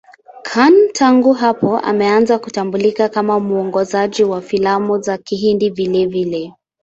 [0.43, 6.53] Khan tangu hapo ameanza kutambulika kama mwongozaji wa filamu za Kihindi vilevile.